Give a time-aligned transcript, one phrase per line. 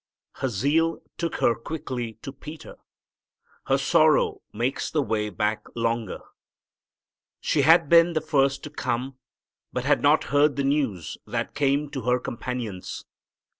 [0.37, 2.77] Her zeal took her quickly to Peter.
[3.67, 6.21] Her sorrow makes the way back longer.
[7.39, 9.19] She had been first to come,
[9.71, 13.05] but had not heard the news that came to her companions.